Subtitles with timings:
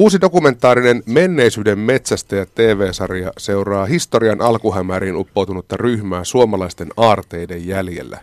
[0.00, 8.18] Uusi dokumentaarinen Menneisyyden metsästäjä TV-sarja seuraa historian alkuhämäriin uppoutunutta ryhmää suomalaisten aarteiden jäljellä.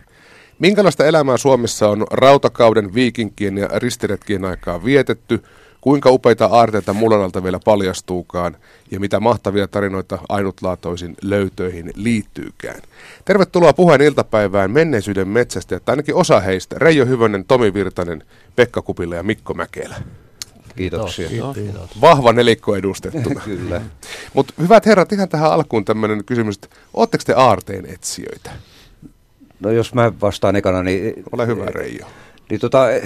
[0.58, 5.42] Minkälaista elämää Suomessa on rautakauden, viikinkien ja ristiretkien aikaa vietetty,
[5.80, 8.56] kuinka upeita aarteita mullanalta vielä paljastuukaan
[8.90, 12.82] ja mitä mahtavia tarinoita ainutlaatoisin löytöihin liittyykään.
[13.24, 18.22] Tervetuloa puheen iltapäivään menneisyyden metsästä, tai ainakin osa heistä, Reijo Hyvönen, Tomi Virtanen,
[18.56, 19.96] Pekka Kupila ja Mikko Mäkelä.
[20.78, 21.28] Kiitoksia.
[21.28, 21.56] Kiitos.
[21.56, 22.00] Kiitos.
[22.00, 23.40] Vahva nelikko edustettuna.
[23.44, 23.80] Kyllä.
[24.34, 28.50] Mutta hyvät herrat, ihan tähän alkuun tämmöinen kysymys, että ootteko te aarteen etsijöitä?
[29.60, 31.24] No jos mä vastaan ekana, niin...
[31.32, 32.06] Ole hyvä, Reijo.
[32.50, 33.02] Niin tota, ei,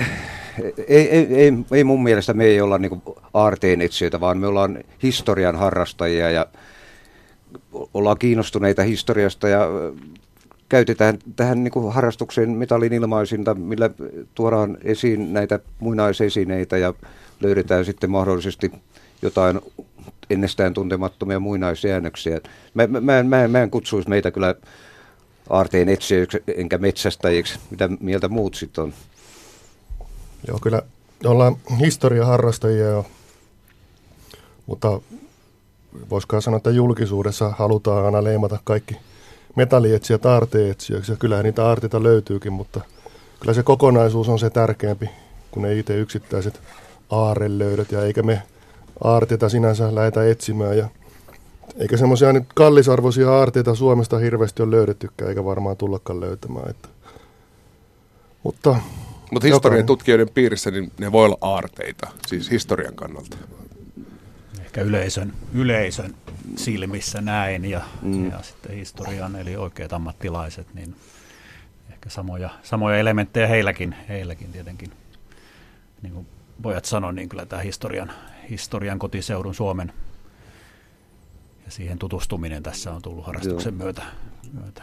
[0.89, 5.57] ei, ei, ei mun mielestä me ei olla niinku aarteen etsijöitä, vaan me ollaan historian
[5.57, 6.47] harrastajia ja
[7.95, 9.69] ollaan kiinnostuneita historiasta ja
[10.69, 13.91] käytetään tähän niin kuin harrastukseen metallin ilmaisinta, millä
[14.35, 16.95] tuodaan esiin näitä muinaisesineitä ja
[17.43, 18.73] löydetään sitten mahdollisesti
[19.23, 19.61] jotain
[20.31, 22.41] ennestään tuntemattomia muinaisjäännöksiä.
[22.75, 24.55] Mä, mä, mä, mä, en kutsuisi meitä kyllä
[25.51, 28.93] aarteen etsijöiksi enkä metsästäjiksi, mitä mieltä muut sitten on.
[30.49, 30.83] Joo, kyllä
[31.25, 33.07] ollaan historiaharrastajia jo,
[34.67, 35.01] mutta
[36.11, 38.97] voisikaan sanoa, että julkisuudessa halutaan aina leimata kaikki
[39.57, 42.81] metallietsiä aarteetsijöiksi, ja kyllähän niitä aarteita löytyykin, mutta
[43.41, 45.11] kyllä se kokonaisuus on se tärkeämpi
[45.51, 46.61] kuin ne itse yksittäiset
[47.13, 48.43] aarelöydöt, ja eikä me
[49.05, 50.89] aarteita sinänsä lähetä etsimään, ja
[51.79, 56.71] eikä semmoisia nyt kallisarvoisia aarteita Suomesta hirveästi ole löydettykään, eikä varmaan tullakaan löytämään.
[56.71, 56.89] Että.
[58.43, 58.77] Mutta
[59.33, 63.37] mutta historian tutkijoiden piirissä niin ne voi olla aarteita, siis historian kannalta.
[64.61, 66.15] Ehkä yleisön, yleisön
[66.57, 68.31] silmissä näin ja, mm.
[68.31, 70.97] ja sitten historian eli oikeat ammattilaiset, niin
[71.93, 74.93] ehkä samoja, samoja elementtejä heilläkin, heilläkin tietenkin.
[76.03, 76.27] Niin kuin
[76.63, 78.13] pojat sanoa, niin kyllä tämä historian,
[78.51, 79.93] historian kotiseudun Suomen
[81.65, 84.03] ja siihen tutustuminen tässä on tullut harrastuksen myötä,
[84.53, 84.83] myötä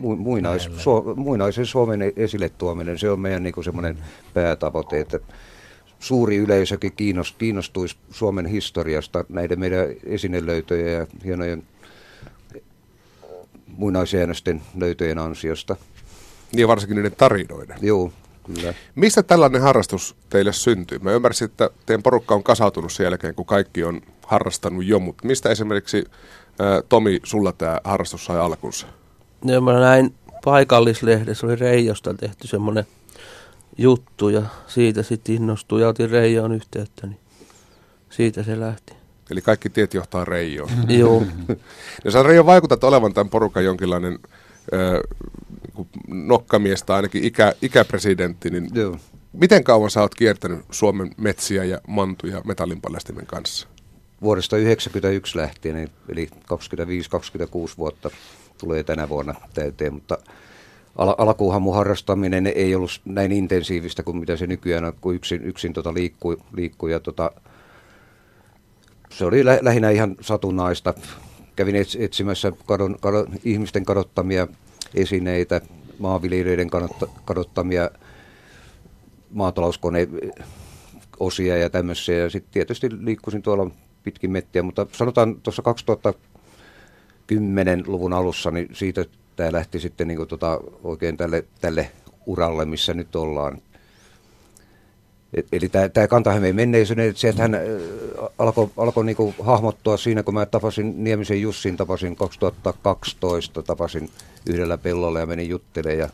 [0.00, 3.98] muinais, su, muinaisen Suomen esille tuominen, se on meidän niin semmoinen
[4.34, 5.18] päätavoite, että
[6.00, 6.92] suuri yleisökin
[7.38, 11.62] kiinnostuisi Suomen historiasta näiden meidän esinelöytöjen ja hienojen
[13.66, 15.76] muinaisjäännösten löytöjen ansiosta.
[16.52, 17.76] Niin varsinkin niiden tarinoiden.
[17.82, 18.12] Joo,
[18.44, 18.74] kyllä.
[18.94, 20.98] Mistä tällainen harrastus teille syntyy?
[20.98, 25.26] Mä ymmärsin, että teidän porukka on kasautunut sen jälkeen, kun kaikki on harrastanut jo, mutta
[25.26, 26.04] mistä esimerkiksi
[26.88, 28.86] Tomi, sulla tämä harrastus sai alkunsa?
[29.44, 30.14] Ja mä näin
[30.44, 32.84] paikallislehdessä, oli Reijosta tehty semmoinen
[33.78, 37.18] juttu ja siitä sitten innostui ja otin Reijoon yhteyttä, niin
[38.10, 38.92] siitä se lähti.
[39.30, 40.70] Eli kaikki tiet johtaa Reijoon.
[40.88, 41.22] Joo.
[42.04, 44.18] ja sä Reijo vaikutat olevan tämän porukan jonkinlainen
[46.08, 48.96] nokkamies tai ainakin ikä, ikäpresidentti, niin Joo.
[49.32, 53.68] miten kauan sä oot kiertänyt Suomen metsiä ja mantuja metallinpaljastimen kanssa?
[54.22, 56.28] Vuodesta 1991 lähtien, eli
[57.70, 58.10] 25-26 vuotta
[58.58, 60.18] tulee tänä vuonna täyteen, mutta
[60.96, 65.42] al- alkuunhan mun harrastaminen ei ollut näin intensiivistä kuin mitä se nykyään on, kun yksin,
[65.44, 67.30] yksin tota liikkuu, liikkuu ja tota,
[69.10, 70.94] se oli lä- lähinnä ihan satunnaista.
[71.56, 74.48] Kävin ets- etsimässä kadon, kadon, ihmisten kadottamia
[74.94, 75.60] esineitä,
[75.98, 76.70] maanviljelijöiden
[77.24, 77.90] kadottamia
[79.30, 82.18] maatalouskoneosia ja tämmöisiä.
[82.18, 83.70] Ja sitten tietysti liikkusin tuolla
[84.02, 86.32] pitkin mettiä, mutta sanotaan tuossa 2000
[87.32, 89.04] 2010-luvun alussa, niin siitä
[89.36, 91.90] tämä lähti sitten niin tota, oikein tälle, tälle
[92.26, 93.58] uralle, missä nyt ollaan.
[95.52, 97.56] Eli tämä, Kantahämeen menneisyyden, että hän
[98.38, 104.10] alkoi alko niinku hahmottua siinä, kun mä tapasin Niemisen Jussin, tapasin 2012, tapasin
[104.46, 106.08] yhdellä pellolla ja menin juttelemaan ja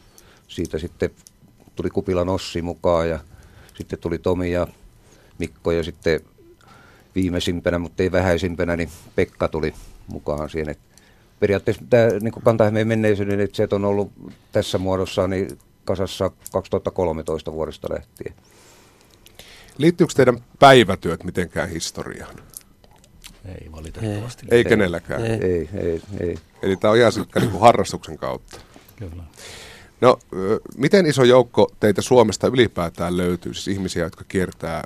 [0.48, 1.10] siitä sitten
[1.76, 3.18] tuli Kupilan Ossi mukaan ja
[3.74, 4.66] sitten tuli Tomi ja
[5.38, 6.20] Mikko ja sitten
[7.14, 9.74] viimeisimpänä, mutta ei vähäisimpänä, niin Pekka tuli
[10.06, 10.68] mukaan siihen.
[10.68, 10.78] Et
[11.40, 14.12] periaatteessa tämä niin Kantahämeen menneisyyden, että se on ollut
[14.52, 18.34] tässä muodossa niin kasassa 2013 vuodesta lähtien.
[19.78, 22.34] Liittyykö teidän päivätyöt mitenkään historiaan?
[23.44, 24.46] Ei valitettavasti.
[24.50, 25.26] Ei, ei kenelläkään?
[25.26, 26.02] Ei, ei, ei.
[26.20, 26.38] ei.
[26.62, 28.60] Eli tämä on ihan niin kuin harrastuksen kautta.
[28.96, 29.22] Kyllä.
[30.00, 30.18] No,
[30.76, 34.84] miten iso joukko teitä Suomesta ylipäätään löytyy, siis ihmisiä, jotka kiertää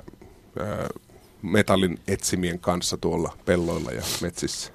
[1.41, 4.71] metallin etsimien kanssa tuolla pelloilla ja metsissä?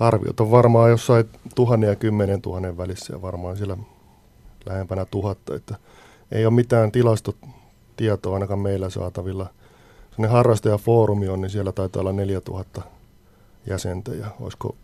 [0.00, 1.24] arviot on varmaan jossain
[1.54, 3.76] tuhannen ja kymmenen tuhannen välissä ja varmaan siellä
[4.66, 5.74] lähempänä tuhatta, että
[6.32, 6.92] ei ole mitään
[8.00, 9.46] tilastotietoa ainakaan meillä saatavilla.
[10.16, 12.82] Se harrastajafoorumi on, niin siellä taitaa olla 4000
[13.66, 14.76] jäsentä ja olisiko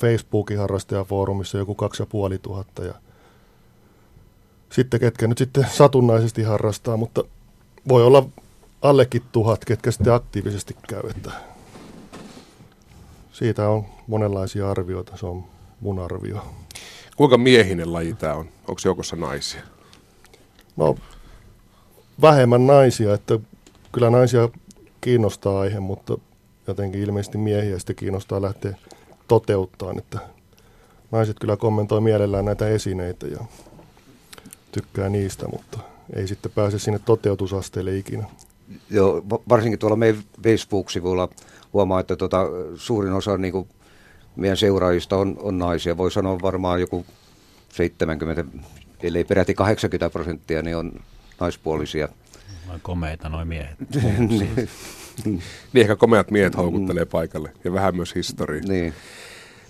[0.00, 2.94] Facebookin harrastajafoorumissa joku 2500 ja
[4.70, 7.24] sitten ketkä nyt sitten satunnaisesti harrastaa, mutta
[7.88, 8.28] voi olla
[8.82, 11.10] allekin tuhat, ketkä sitten aktiivisesti käy.
[11.10, 11.30] Että
[13.32, 15.44] siitä on monenlaisia arvioita, se on
[15.80, 16.44] mun arvio.
[17.16, 18.48] Kuinka miehinen laji tämä on?
[18.68, 19.62] Onko joukossa naisia?
[20.76, 20.96] No
[22.22, 23.38] vähemmän naisia, että
[23.92, 24.48] kyllä naisia
[25.00, 26.18] kiinnostaa aihe, mutta
[26.66, 28.76] jotenkin ilmeisesti miehiä sitten kiinnostaa lähteä
[29.28, 30.18] toteuttaa, että
[31.10, 33.38] naiset kyllä kommentoi mielellään näitä esineitä ja
[34.72, 35.78] tykkää niistä, mutta
[36.12, 38.24] ei sitten pääse sinne toteutusasteelle ikinä.
[38.90, 41.28] Joo, varsinkin tuolla meidän Facebook-sivulla
[41.72, 42.46] huomaa, että tota,
[42.76, 43.68] suurin osa niin kuin
[44.36, 45.96] meidän seuraajista on, on naisia.
[45.96, 47.06] Voi sanoa varmaan joku
[47.68, 48.44] 70,
[49.02, 50.92] ellei peräti 80 prosenttia, niin on
[51.40, 52.08] naispuolisia.
[52.66, 53.76] Noin komeita noin miehet.
[55.24, 55.40] niin
[55.74, 58.68] ehkä komeat miehet houkuttelee paikalle ja vähän myös historiaa.
[58.68, 58.94] Niin.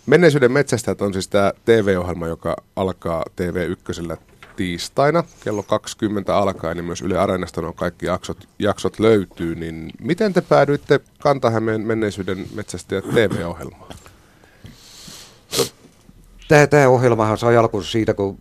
[0.07, 4.17] Menneisyyden metsästäjät on siis tämä TV-ohjelma, joka alkaa TV1
[4.57, 9.55] tiistaina kello 20 alkaen, niin myös Yle Areenasta on kaikki jaksot, jaksot löytyy.
[9.55, 13.95] Niin miten te päädyitte Kantahämeen menneisyyden metsästäjät TV-ohjelmaan?
[16.49, 18.39] Tämä, tämä ohjelmahan sai alkunsa siitä, kun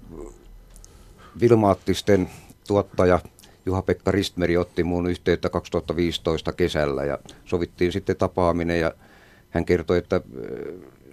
[1.41, 2.29] Vilmaattisten
[2.71, 3.19] tuottaja
[3.65, 8.91] Juha-Pekka Ristmeri otti muun yhteyttä 2015 kesällä ja sovittiin sitten tapaaminen ja
[9.49, 10.21] hän kertoi, että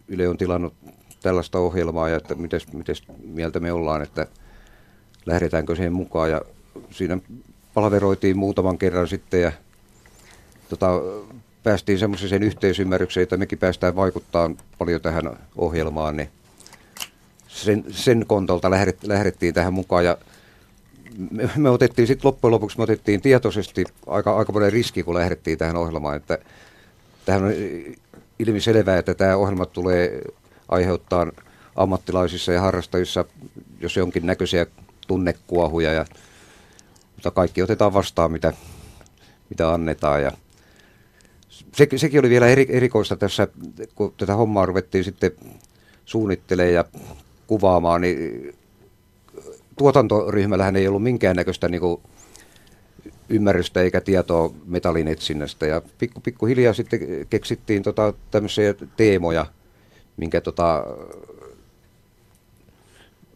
[0.09, 0.75] Yle on tilannut
[1.23, 4.27] tällaista ohjelmaa ja että miten, miten mieltä me ollaan, että
[5.27, 6.31] lähdetäänkö siihen mukaan.
[6.31, 6.41] Ja
[6.91, 7.19] siinä
[7.75, 9.53] palveroitiin muutaman kerran sitten ja
[10.69, 11.01] tota,
[11.63, 16.29] päästiin semmoiseen yhteisymmärrykseen, että mekin päästään vaikuttaa paljon tähän ohjelmaan, niin
[17.49, 20.19] sen, sen kontolta lähdet, lähdettiin tähän mukaan ja
[21.31, 25.59] me, me otettiin sitten loppujen lopuksi me otettiin tietoisesti aika, aika paljon riski, kun lähdettiin
[25.59, 26.39] tähän ohjelmaan, että
[27.25, 27.53] tähän on
[28.39, 30.23] ilmiselvää, että tämä ohjelma tulee
[30.69, 31.27] aiheuttaa
[31.77, 33.25] ammattilaisissa ja harrastajissa,
[33.81, 34.67] jos jonkin näköisiä
[35.07, 36.05] tunnekuohuja, ja,
[37.15, 38.53] mutta kaikki otetaan vastaan, mitä,
[39.51, 40.23] mitä annetaan.
[40.23, 40.33] Ja
[41.49, 43.49] se, sekin oli vielä eri, erikoista tässä,
[43.95, 45.31] kun tätä hommaa ruvettiin sitten
[46.05, 46.85] suunnittelemaan ja
[47.47, 48.55] kuvaamaan, niin
[49.79, 52.01] tuotantoryhmällähän ei ollut minkäännäköistä niin kuin,
[53.29, 55.67] ymmärrystä eikä tietoa metallin etsinnästä.
[55.67, 59.47] Ja pikku, pikku hiljaa sitten keksittiin tota, tämmöisiä teemoja,
[60.17, 60.85] minkä tota,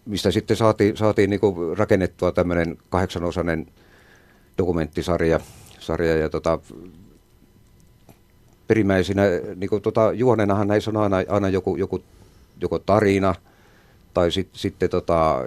[0.06, 3.67] mistä sitten saatiin, saatiin niin kuin rakennettua tämmöinen kahdeksanosainen
[4.59, 5.41] dokumenttisarja.
[5.79, 6.59] Sarja, ja tota,
[8.67, 9.23] perimmäisinä
[9.69, 12.03] kuin tota, juonenahan näissä on aina, aina joku, joku,
[12.61, 13.35] joko tarina
[14.15, 15.39] tai sit, sitten tota,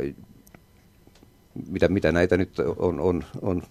[1.69, 3.61] mitä, mitä näitä nyt on, on, on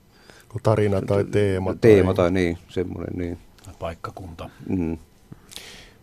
[0.63, 1.75] tarina tai teema.
[1.75, 3.19] Teema tai, tai niin, semmoinen.
[3.19, 3.39] Niin.
[3.79, 4.51] Paikkakunta.
[4.69, 4.99] Mm.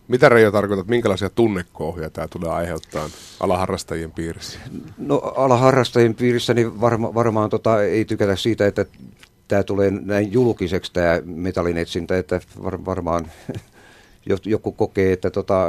[0.08, 3.08] Mitä Reijo tarkoitat, minkälaisia tunnekouhia tämä tulee aiheuttaa
[3.40, 4.58] alaharrastajien piirissä?
[4.98, 8.86] No alaharrastajien piirissä niin varma, varmaan tota, ei tykätä siitä, että
[9.48, 13.30] tämä tulee näin julkiseksi tämä metallin etsintä, että var, varmaan
[14.44, 15.66] joku kokee, että tota,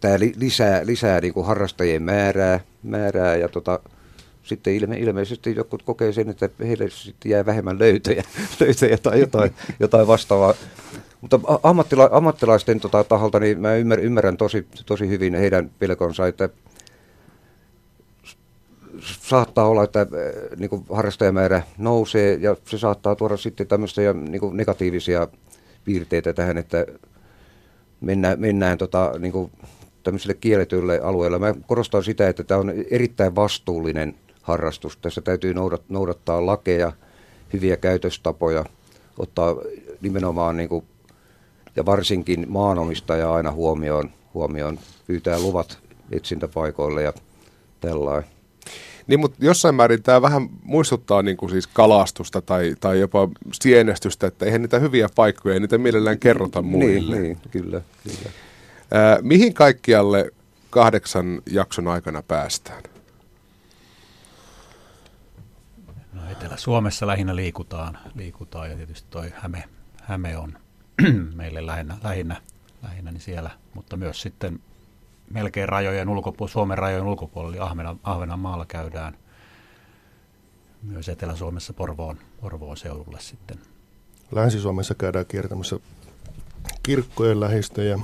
[0.00, 3.80] tämä lisää, lisää niin kuin harrastajien määrää, määrää ja tota,
[4.42, 8.24] sitten ilme, ilmeisesti jotkut kokee sen, että heille sitten jää vähemmän löytöjä,
[8.60, 10.54] löytöjä tai jotain, jotain vastaavaa.
[11.20, 16.48] Mutta ammattila, ammattilaisten tota, taholta niin mä ymmärrän, ymmärrän tosi, tosi hyvin heidän pelkonsa, että
[19.00, 20.06] saattaa olla, että
[20.56, 25.28] niin kuin harrastajamäärä nousee ja se saattaa tuoda sitten tämmöisiä niin kuin negatiivisia
[25.84, 26.86] piirteitä tähän, että
[28.00, 29.50] mennään, mennään tota, niin kuin
[30.02, 31.38] tämmöiselle kielletyille alueelle.
[31.38, 34.96] Mä korostan sitä, että tämä on erittäin vastuullinen harrastus.
[34.96, 35.54] Tässä täytyy
[35.88, 36.92] noudattaa lakeja,
[37.52, 38.64] hyviä käytöstapoja,
[39.18, 39.56] ottaa
[40.00, 40.84] nimenomaan niin kuin,
[41.76, 45.78] ja varsinkin maanomistaja aina huomioon, huomioon, pyytää luvat
[46.12, 47.12] etsintäpaikoille ja
[47.80, 48.30] tällainen.
[49.06, 54.26] Niin, mutta jossain määrin tämä vähän muistuttaa niin kuin siis kalastusta tai, tai jopa sienestystä,
[54.26, 57.16] että eihän niitä hyviä paikkoja, ei niitä mielellään kerrota niin, muille.
[57.16, 58.30] Niin, niin kyllä, kyllä.
[58.94, 60.30] Äh, mihin kaikkialle
[60.70, 62.82] kahdeksan jakson aikana päästään?
[66.12, 69.64] No Etelä-Suomessa lähinnä liikutaan, liikutaan ja tietysti toi Häme,
[70.02, 70.58] Häme on
[71.34, 72.36] meille lähinnä, lähinnä,
[72.82, 74.60] lähinnä niin siellä, mutta myös sitten
[75.30, 79.18] melkein rajojen ulkopuolella, Suomen rajojen ulkopuolella, eli Ahvenan, Ahvenanmaalla käydään
[80.82, 83.58] myös Etelä-Suomessa Porvoon, Porvoon seudulle sitten.
[84.32, 85.78] Länsi-Suomessa käydään kiertämässä
[86.82, 87.98] kirkkojen lähistöjä,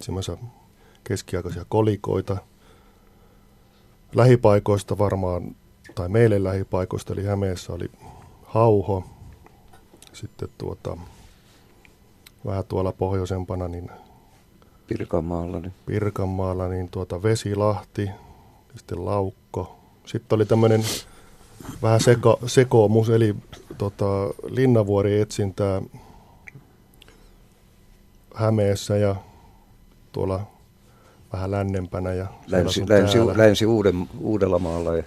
[0.00, 0.36] etsimässä
[1.04, 2.36] keskiaikaisia kolikoita.
[4.14, 5.56] Lähipaikoista varmaan,
[5.94, 7.90] tai meille lähipaikoista, eli Hämeessä oli
[8.42, 9.04] Hauho,
[10.12, 10.96] sitten tuota,
[12.46, 13.90] vähän tuolla pohjoisempana, niin
[14.86, 15.60] Pirkanmaalla.
[15.60, 15.74] Niin.
[15.86, 18.10] Pirkanmaalla, niin tuota Vesilahti,
[18.76, 19.76] sitten Laukko.
[20.06, 20.84] Sitten oli tämmöinen
[21.82, 23.36] vähän seko, sekoomus, eli
[23.78, 24.04] tota,
[24.48, 25.82] linnavuori etsintää
[28.34, 29.16] Hämeessä ja
[30.12, 30.46] tuolla
[31.32, 32.12] vähän lännempänä.
[32.12, 34.96] Ja länsi, länsi, länsi Uuden, Uudellamaalla.
[34.96, 35.02] Ja...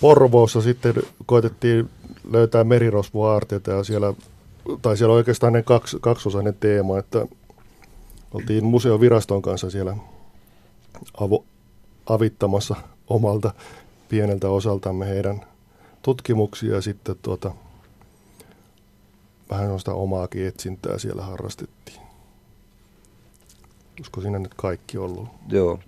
[0.00, 0.94] Porvoossa sitten
[1.26, 1.90] koitettiin
[2.30, 4.14] löytää merirosvoaarteita ja siellä,
[4.82, 7.26] tai siellä on oikeastaan ne kaksi, kaksosainen teema, että
[8.34, 9.96] oltiin museoviraston kanssa siellä
[11.20, 11.44] avo,
[12.06, 12.76] avittamassa
[13.08, 13.54] omalta
[14.08, 15.40] pieneltä osaltamme heidän
[16.02, 17.50] tutkimuksia ja sitten tuota,
[19.50, 22.03] vähän sellaista omaakin etsintää siellä harrastettiin.
[23.98, 25.28] Olisiko siinä nyt kaikki ollut?
[25.48, 25.78] Joo,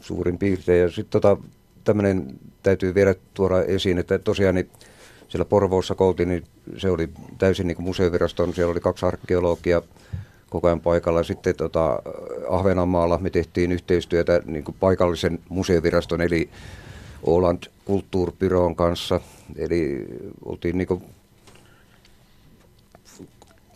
[0.00, 0.80] suurin piirtein.
[0.80, 1.36] Ja sitten tota,
[1.84, 4.70] tämmöinen täytyy vielä tuoda esiin, että tosiaan niin
[5.28, 6.44] siellä Porvoossa koutin, niin
[6.76, 9.82] se oli täysin niin kuin museoviraston, siellä oli kaksi arkeologia
[10.50, 11.22] koko ajan paikalla.
[11.22, 12.02] Sitten tota,
[12.48, 16.50] Ahvenanmaalla me tehtiin yhteistyötä niin kuin paikallisen museoviraston, eli
[17.26, 19.20] Åland Kulttuurbyrån kanssa.
[19.56, 20.06] Eli
[20.44, 21.02] oltiin niin kuin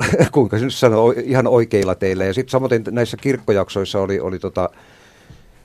[0.32, 2.24] kuinka se nyt sanoo, ihan oikeilla teillä.
[2.24, 4.70] Ja sitten samoin näissä kirkkojaksoissa oli, oli tota,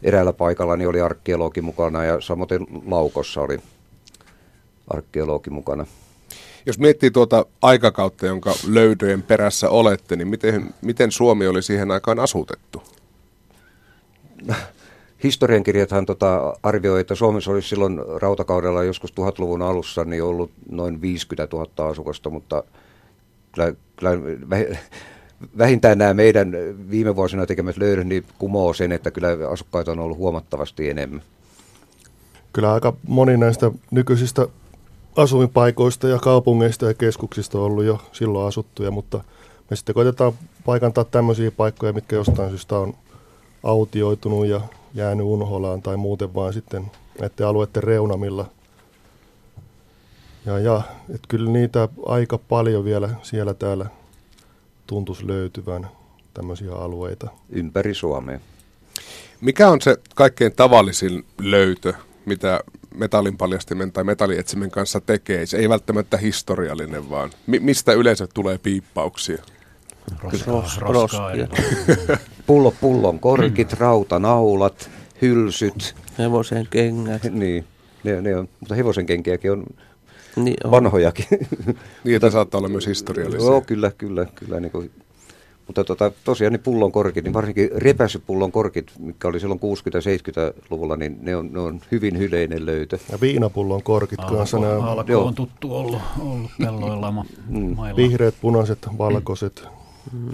[0.04, 2.50] eräällä paikalla niin oli arkeologi mukana ja samoin
[2.86, 3.60] Laukossa oli
[4.88, 5.86] arkeologi mukana.
[6.66, 12.20] Jos miettii tuota aikakautta, jonka löydöjen perässä olette, niin miten, miten Suomi oli siihen aikaan
[12.20, 12.84] asutettu?
[15.24, 21.56] Historiankirjathan tota arvioi, että Suomessa olisi silloin rautakaudella joskus 1000-luvun alussa niin ollut noin 50
[21.56, 22.64] 000 asukasta, mutta
[23.54, 24.12] kyllä, kyllä
[25.58, 26.52] vähintään nämä meidän
[26.90, 31.22] viime vuosina tekemät löydöt niin kumoo sen, että kyllä asukkaita on ollut huomattavasti enemmän.
[32.54, 34.48] Kyllä aika moni näistä nykyisistä
[35.16, 39.24] asuinpaikoista ja kaupungeista ja keskuksista on ollut jo silloin asuttuja, mutta
[39.70, 40.34] me sitten koitetaan
[40.66, 42.94] paikantaa tämmöisiä paikkoja, mitkä jostain syystä on
[43.64, 44.62] autioitunut ja
[44.94, 48.46] jäänyt unholaan tai muuten vaan sitten näiden alueiden reunamilla.
[50.46, 53.86] Ja, ja että kyllä niitä aika paljon vielä siellä täällä
[54.88, 55.88] tuntuisi löytyvän
[56.34, 57.28] tämmöisiä alueita.
[57.50, 58.40] Ympäri Suomea.
[59.42, 61.94] Mikä on se kaikkein tavallisin löytö,
[62.26, 62.60] mitä
[62.96, 65.46] metallinpaljastimen tai metallietsimen kanssa tekee?
[65.46, 69.44] Se ei välttämättä historiallinen, vaan mi- mistä yleensä tulee piippauksia?
[70.24, 71.32] Roskaa, roskaa
[72.48, 73.78] Pullo pullon korkit, mm.
[73.86, 74.90] rautanaulat,
[75.22, 75.96] hylsyt.
[76.18, 77.24] Hevosen kengät.
[77.24, 77.66] niin,
[78.04, 79.64] ne, ne on, mutta hevosen kenkiäkin on
[80.36, 80.72] niin on.
[80.72, 81.26] vanhojakin.
[82.04, 83.50] niin, että saattaa olla myös historiallisia.
[83.50, 84.26] Joo, kyllä, kyllä.
[84.36, 84.92] kyllä niin kuin,
[85.68, 91.18] mutta tota, tosiaan niin pullon korkit, niin varsinkin repäsypullon korkit, mikä oli silloin 60-70-luvulla, niin
[91.22, 92.98] ne on, ne on hyvin hyleinen löytö.
[93.12, 94.60] Ja viinapullon korkit alko, kanssa.
[94.60, 94.92] Nämä...
[94.92, 97.76] Alko on tuttu ollut, ollut pelloilla ma- mm.
[97.96, 99.68] Vihreät, punaiset, valkoiset.
[100.12, 100.32] Mm.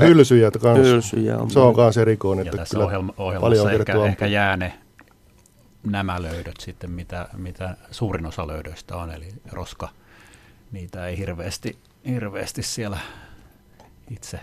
[0.00, 0.92] hylsyjä kanssa.
[0.92, 1.50] Hylsyjä on.
[1.50, 2.46] Se on myös erikoinen.
[2.46, 4.72] Ja tässä ohjelma, ohjelmassa ehkä, ehkä jää ne
[5.86, 9.88] nämä löydöt sitten, mitä, mitä suurin osa löydöistä on, eli roska,
[10.72, 12.98] niitä ei hirveästi, hirveästi siellä
[14.10, 14.40] itse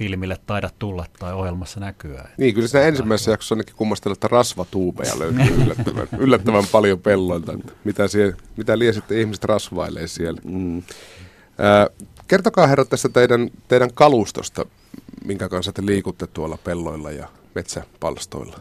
[0.00, 2.28] filmille taida tulla tai ohjelmassa näkyä.
[2.36, 7.52] Niin, kyllä siinä ensimmäisessä jaksossa ainakin kummastella, että rasvatuubeja löytyy yllättävän, yllättävän paljon pelloilta.
[7.52, 10.40] Että mitä, siellä, mitä lie sitten ihmiset rasvailee siellä.
[10.44, 10.78] Mm.
[10.78, 14.66] Äh, kertokaa herrat tästä teidän, teidän kalustosta,
[15.24, 18.60] minkä kanssa te liikutte tuolla pelloilla ja metsäpalstoilla.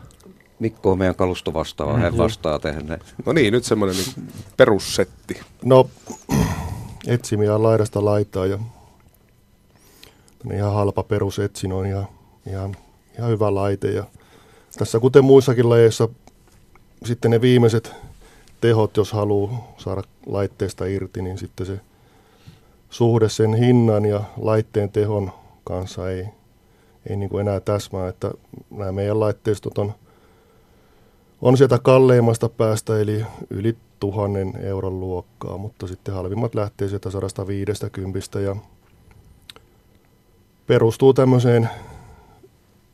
[0.60, 2.18] Mikko on meidän kalusto vastaava, hän mm-hmm.
[2.18, 3.00] vastaa tähän.
[3.26, 5.42] No niin, nyt semmoinen niin perussetti.
[5.66, 5.90] No,
[7.08, 8.60] etsimiä laidasta laitaa ja
[10.54, 12.08] ihan halpa perusetsin on ihan,
[12.48, 12.76] ihan,
[13.18, 13.92] ihan hyvä laite.
[13.92, 14.04] Ja
[14.78, 16.10] tässä kuten muissakin lajeissa
[17.06, 17.92] sitten ne viimeiset
[18.62, 21.80] tehot, jos haluaa saada laitteesta irti, niin sitten se
[22.90, 25.32] suhde sen hinnan ja laitteen tehon
[25.64, 26.26] kanssa ei,
[27.10, 28.32] ei niin kuin enää täsmää, että
[28.72, 29.94] nämä meidän laitteistot on–
[31.42, 38.40] on sieltä kalleimmasta päästä, eli yli tuhannen euron luokkaa, mutta sitten halvimmat lähtee sieltä 150
[38.40, 38.56] ja
[40.68, 41.70] perustuu tämmöiseen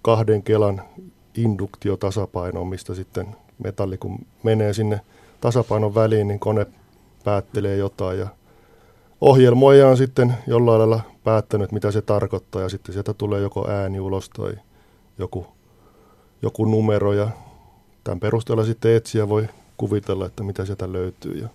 [0.01, 0.81] kahden kelan
[1.37, 3.27] induktiotasapainoon, mistä sitten
[3.63, 5.01] metalli kun menee sinne
[5.41, 6.65] tasapainon väliin, niin kone
[7.23, 8.27] päättelee jotain ja
[9.21, 13.99] ohjelmoija on sitten jollain lailla päättänyt, mitä se tarkoittaa ja sitten sieltä tulee joko ääni
[13.99, 14.53] ulos tai
[15.17, 15.47] joku,
[16.41, 17.29] joku numero ja
[18.05, 19.47] tämän perusteella sitten etsiä voi
[19.77, 21.33] kuvitella, että mitä sieltä löytyy.
[21.41, 21.49] Ja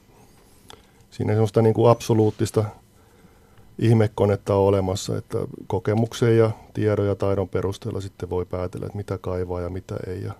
[1.11, 2.64] siinä semmoista niin kuin absoluuttista
[3.78, 9.19] ihmekonetta on olemassa, että kokemuksen ja tiedon ja taidon perusteella sitten voi päätellä, että mitä
[9.19, 10.23] kaivaa ja mitä ei.
[10.23, 10.33] Ja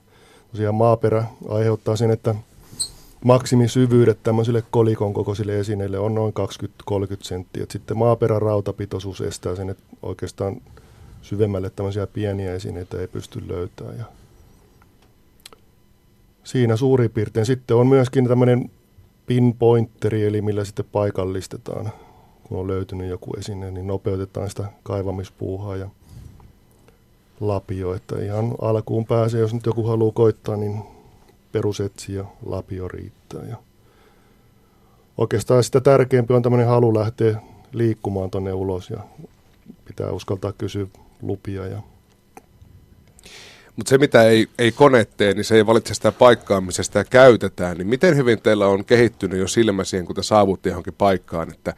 [0.51, 2.35] tosiaan maaperä aiheuttaa sen, että
[3.25, 6.35] maksimisyvyydet tämmöisille kolikon kokoisille esineille on noin
[6.91, 7.63] 20-30 senttiä.
[7.63, 10.63] Et sitten maaperän rautapitoisuus estää sen, että oikeastaan
[11.23, 14.20] syvemmälle tämmöisiä pieniä esineitä ei pysty löytämään.
[16.51, 17.47] Siinä suurin piirtein.
[17.47, 18.71] Sitten on myöskin tämmöinen
[19.27, 21.93] pinpointeri, eli millä sitten paikallistetaan,
[22.43, 25.89] kun on löytynyt joku esine, niin nopeutetaan sitä kaivamispuuhaa ja
[27.41, 27.95] lapio.
[27.95, 30.81] Että ihan alkuun pääsee, jos nyt joku haluaa koittaa, niin
[31.53, 33.43] perusetsi ja lapio riittää.
[33.49, 33.57] Ja
[35.19, 37.41] oikeastaan sitä tärkeämpi on tämmöinen halu lähteä
[37.73, 39.01] liikkumaan tuonne ulos ja
[39.85, 40.87] pitää uskaltaa kysyä
[41.23, 41.83] lupia ja
[43.77, 47.05] mutta se, mitä ei, ei kone tee, niin se ei valitse sitä paikkaa, missä sitä
[47.05, 47.77] käytetään.
[47.77, 51.75] Niin miten hyvin teillä on kehittynyt jo silmä siihen, kun te saavutte johonkin paikkaan, että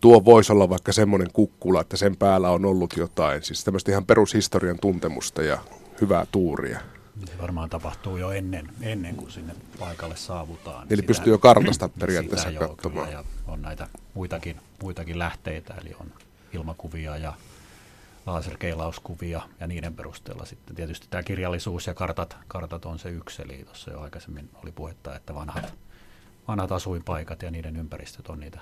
[0.00, 3.42] tuo voisi olla vaikka semmoinen kukkula, että sen päällä on ollut jotain.
[3.42, 5.58] Siis tämmöistä ihan perushistorian tuntemusta ja
[6.00, 6.80] hyvää tuuria.
[7.26, 10.86] Se varmaan tapahtuu jo ennen, ennen kuin sinne paikalle saavutaan.
[10.90, 13.12] Eli sitä, pystyy jo kartasta periaatteessa sitä katsomaan.
[13.12, 16.12] Joo, ja on näitä muitakin, muitakin lähteitä, eli on
[16.52, 17.32] ilmakuvia ja
[18.26, 23.62] laserkeilauskuvia ja niiden perusteella sitten tietysti tämä kirjallisuus ja kartat, kartat on se yksi, eli
[23.64, 25.74] tuossa jo aikaisemmin oli puhetta, että vanhat,
[26.48, 28.60] vanhat asuinpaikat ja niiden ympäristöt on niitä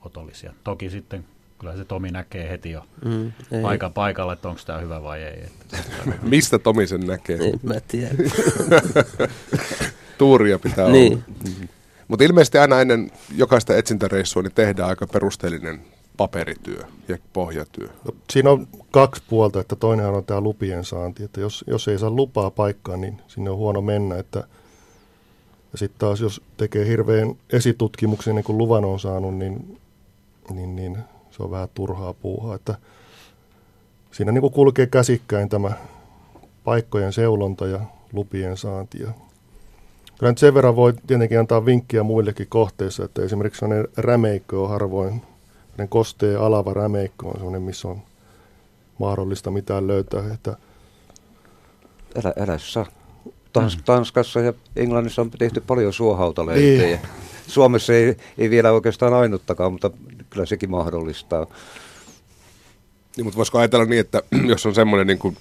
[0.00, 0.54] otollisia.
[0.64, 1.24] Toki sitten
[1.58, 5.42] kyllä se Tomi näkee heti jo mm, paikan paikalla, että onko tämä hyvä vai ei.
[5.42, 5.76] Että
[6.22, 7.36] Mistä Tomi sen näkee?
[7.36, 8.14] En mä tiedä.
[10.18, 11.12] Tuuria pitää niin.
[11.12, 11.66] olla.
[12.08, 15.80] Mutta ilmeisesti aina ennen jokaista etsintäreissua niin tehdään aika perusteellinen
[16.16, 17.88] paperityö ja pohjatyö?
[18.04, 21.98] No, siinä on kaksi puolta, että toinen on tämä lupien saanti, että jos, jos ei
[21.98, 24.44] saa lupaa paikkaan, niin sinne on huono mennä, että
[25.72, 29.80] ja sitten taas jos tekee hirveän esitutkimuksen niin kun luvan on saanut, niin,
[30.54, 30.98] niin, niin
[31.30, 32.74] se on vähän turhaa puuhaa, että
[34.10, 35.72] siinä niin kulkee käsikkäin tämä
[36.64, 37.80] paikkojen seulonta ja
[38.12, 39.02] lupien saanti.
[39.02, 39.08] Ja
[40.18, 44.68] kyllä nyt sen verran voi tietenkin antaa vinkkiä muillekin kohteissa, että esimerkiksi sellainen rämeikkö on
[44.68, 45.22] harvoin
[45.78, 48.02] ne kostee alava rämeikko on sellainen, missä on
[48.98, 50.22] mahdollista mitään löytää.
[50.34, 50.56] Että
[52.24, 52.86] älä, älä saa.
[53.52, 53.82] Tans, mm.
[53.84, 56.84] Tanskassa ja Englannissa on tehty paljon suohautaleitä.
[56.84, 56.98] Niin.
[57.46, 59.90] Suomessa ei, ei vielä oikeastaan ainuttakaan, mutta
[60.30, 61.46] kyllä sekin mahdollistaa.
[63.16, 65.36] Niin, mutta voisiko ajatella niin, että jos on semmoinen niin kuin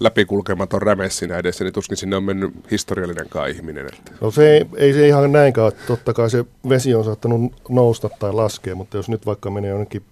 [0.00, 3.86] läpikulkematon räme siinä edessä, niin tuskin sinne on mennyt historiallinenkaan ihminen.
[3.86, 4.12] Että.
[4.20, 8.32] No se ei, ei se ihan näinkään, totta kai se vesi on saattanut nousta tai
[8.32, 10.04] laskea, mutta jos nyt vaikka menee jonnekin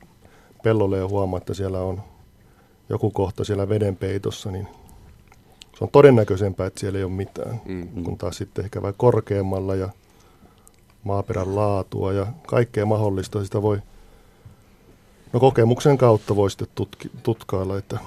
[0.63, 2.03] pellolle ja huomaa, että siellä on
[2.89, 4.69] joku kohta siellä vedenpeitossa, niin
[5.79, 8.05] se on todennäköisempää, että siellä ei ole mitään, mm.
[8.05, 9.89] kun taas sitten ehkä vähän korkeammalla ja
[11.05, 13.79] maaperän laatua ja kaikkea mahdollista sitä voi,
[15.33, 17.99] no kokemuksen kautta voi sitten tutki, tutkailla, että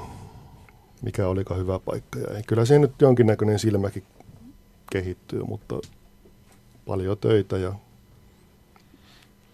[1.03, 2.19] mikä olikaan hyvä paikka.
[2.19, 2.27] Ja.
[2.47, 4.03] Kyllä siihen nyt jonkinnäköinen silmäkin
[4.91, 5.79] kehittyy, mutta
[6.85, 7.73] paljon töitä ja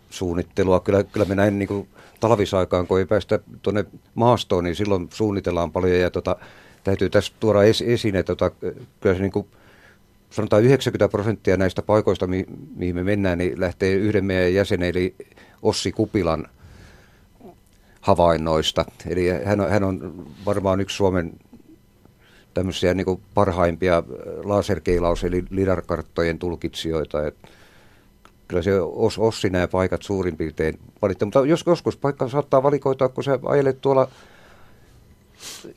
[0.09, 0.79] suunnittelua.
[0.79, 1.87] Kyllä, kyllä me näin niin
[2.19, 3.85] talvisaikaan, kun ei päästä tuonne
[4.15, 6.35] maastoon, niin silloin suunnitellaan paljon ja tota,
[6.83, 8.55] täytyy tässä tuoda es, esiin, että tota,
[9.01, 9.47] kyllä se niin kuin,
[10.29, 15.15] sanotaan 90 prosenttia näistä paikoista, mi, mihin me mennään, niin lähtee yhden meidän jäsenen, eli
[15.61, 16.47] Ossi Kupilan
[18.09, 18.85] havainnoista.
[19.07, 21.33] Eli hän on, hän on varmaan yksi Suomen
[22.53, 24.03] tämmöisiä niin parhaimpia äh,
[24.43, 27.27] laserkeilaus- eli lidarkarttojen tulkitsijoita.
[27.27, 27.35] Et
[28.47, 31.25] kyllä se os, Ossi nämä paikat suurin piirtein valittaa.
[31.25, 34.07] Mutta jos joskus paikka saattaa valikoitua, kun sä ajelet tuolla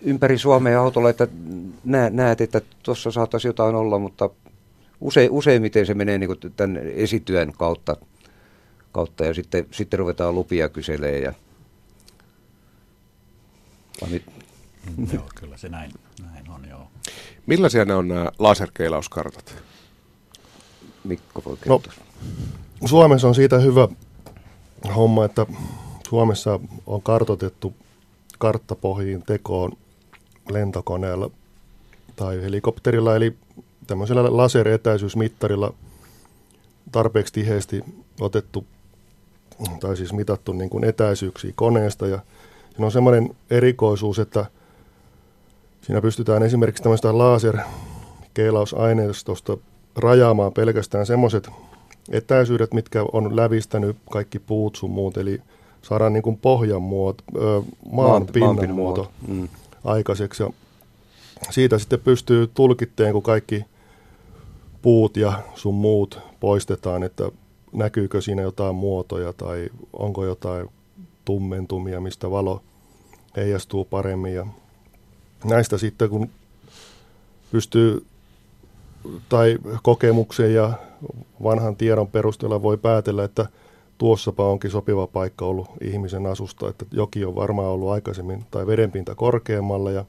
[0.03, 1.29] ympäri Suomea autolla, että
[2.11, 4.31] näet, että tuossa saattaisi jotain olla, mutta
[5.01, 7.97] use, useimmiten se menee niin tämän esityön kautta,
[8.93, 11.33] kautta ja sitten, sitten ruvetaan lupia kyselee ja
[14.11, 14.82] Mm,
[15.13, 15.91] joo, kyllä se näin,
[16.33, 16.91] näin on, joo.
[17.47, 19.55] Millaisia ne on nämä laserkeilauskartat?
[21.05, 21.83] Mikko voi no,
[22.85, 23.89] Suomessa on siitä hyvä
[24.97, 25.47] homma, että
[26.09, 27.75] Suomessa on kartotettu
[28.39, 29.73] karttapohjiin tekoon
[30.51, 31.31] lentokoneella
[32.17, 33.37] tai helikopterilla, eli
[33.87, 35.75] tämmöisellä laseretäisyysmittarilla
[36.93, 37.85] tarpeeksi tiheesti
[38.21, 38.67] otettu
[39.81, 42.21] tai siis mitattu niin kuin etäisyyksiä koneesta ja
[42.71, 44.47] siinä on semmoinen erikoisuus, että
[45.83, 49.57] siinä pystytään esimerkiksi tämmöistä laserkeilausaineistosta
[49.97, 51.49] rajaamaan pelkästään semmoiset
[52.11, 55.41] etäisyydet, mitkä on lävistänyt kaikki puut sun muut, eli
[55.83, 57.25] saadaan niin kuin pohjan muoto,
[57.93, 59.49] maan, maan pinnan muoto mm.
[59.85, 60.43] aikaiseksi.
[60.43, 60.51] Ja
[61.51, 63.65] siitä sitten pystyy tulkitteen, kun kaikki
[64.83, 67.31] puut ja sun muut poistetaan, että
[67.73, 70.69] näkyykö siinä jotain muotoja tai onko jotain
[71.25, 72.63] tummentumia, mistä valo
[73.37, 74.35] heijastuu paremmin.
[74.35, 74.47] Ja
[75.45, 76.31] näistä sitten, kun
[77.51, 78.07] pystyy
[79.29, 80.73] tai kokemuksen ja
[81.43, 83.47] vanhan tiedon perusteella voi päätellä, että
[83.99, 89.15] tuossapa onkin sopiva paikka ollut ihmisen asusta, että joki on varmaan ollut aikaisemmin tai vedenpinta
[89.15, 90.05] korkeammalla ja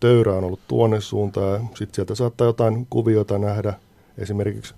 [0.00, 1.68] töyrä on ollut tuonne suuntaan.
[1.68, 3.74] Sitten sieltä saattaa jotain kuvioita nähdä,
[4.18, 4.74] esimerkiksi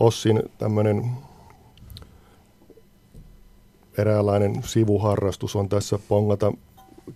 [0.00, 1.10] Ossin tämmöinen
[3.98, 6.52] eräänlainen sivuharrastus on tässä pongata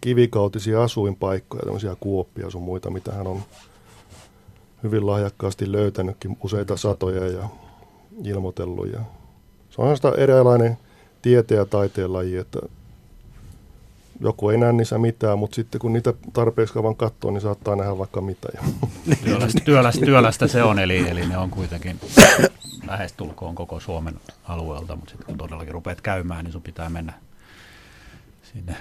[0.01, 3.43] kivikautisia asuinpaikkoja, tämmöisiä kuoppia sun muita, mitä hän on
[4.83, 7.49] hyvin lahjakkaasti löytänytkin useita satoja ja
[8.25, 8.93] ilmoitellut.
[8.93, 9.01] Ja
[9.71, 10.79] se on sitä eräänlainen
[11.23, 12.59] tieteen ja taiteen laji, että
[14.21, 17.99] joku ei näe niissä mitään, mutta sitten kun niitä tarpeeksi kauan katsoo, niin saattaa nähdä
[17.99, 18.49] vaikka mitä.
[19.25, 22.01] Työlästä, työlästä, työlästä se on, eli, eli ne on kuitenkin
[22.91, 27.13] lähestulkoon koko Suomen alueelta, mutta sitten kun todellakin rupeat käymään, niin sun pitää mennä
[28.43, 28.77] sinne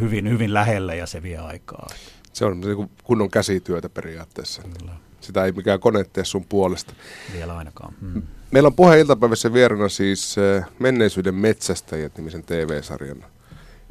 [0.00, 1.86] hyvin, hyvin lähelle ja se vie aikaa.
[2.32, 4.62] Se on niin kunnon käsityötä periaatteessa.
[4.62, 4.92] Kyllä.
[5.20, 6.94] Sitä ei mikään kone tee sun puolesta.
[7.32, 7.94] Vielä ainakaan.
[8.00, 8.22] Hmm.
[8.50, 13.24] Meillä on puheen iltapäivässä vierana siis eh, Menneisyyden metsästäjät nimisen TV-sarjan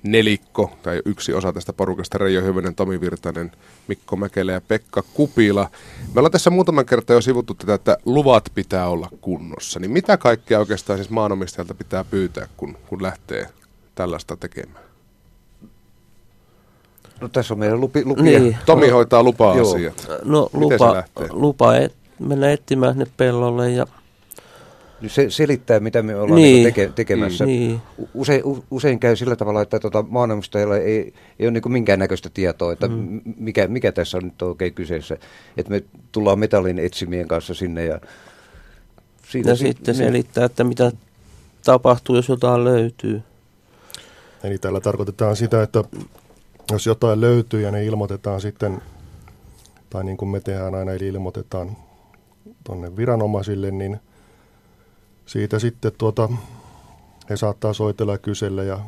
[0.04, 3.52] nelikko, tai yksi osa tästä porukasta, Reijo Hyvönen, Tomi Virtanen,
[3.88, 5.70] Mikko Mäkelä ja Pekka Kupila.
[6.14, 9.80] Me ollaan tässä muutaman kertaa jo sivuttu tätä, että luvat pitää olla kunnossa.
[9.80, 13.50] Niin mitä kaikkea oikeastaan siis maanomistajalta pitää pyytää, kun, kun lähtee
[13.96, 14.89] tällaista tekemään?
[17.22, 18.40] No tässä on meidän lupi, lupia.
[18.40, 18.58] Niin.
[18.66, 20.08] Tomi hoitaa lupa-asiat.
[20.24, 23.88] No lupa, lupa et, mennä etsimään sinne pellolle ja
[25.02, 26.54] niin se selittää, mitä me ollaan niin.
[26.56, 27.46] Niinku teke, tekemässä.
[27.46, 27.82] Niin.
[28.14, 32.88] Usein, usein käy sillä tavalla, että tuota, maanomistajilla ei, ei ole niin minkäännäköistä tietoa, että
[32.88, 33.22] mm.
[33.38, 35.18] mikä, mikä tässä on nyt oikein kyseessä.
[35.58, 38.00] Että me tullaan metallin etsimien kanssa sinne ja...
[39.30, 40.06] Siitä, ja si- sitten niin.
[40.06, 40.92] selittää, että mitä
[41.66, 43.22] tapahtuu, jos jotain löytyy.
[44.44, 45.84] Eli tällä tarkoitetaan sitä, että
[46.72, 48.82] jos jotain löytyy ja ne ilmoitetaan sitten,
[49.90, 51.78] tai niin kuin me tehdään aina, eli ilmoitetaan
[52.64, 54.00] tuonne viranomaisille, niin
[55.26, 56.30] siitä sitten tuota,
[57.30, 58.80] he saattaa soitella ja kysellä ja